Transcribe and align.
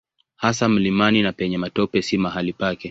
Hasa 0.35 0.69
mlimani 0.69 1.21
na 1.21 1.31
penye 1.31 1.57
matope 1.57 2.01
si 2.01 2.17
mahali 2.17 2.53
pake. 2.53 2.79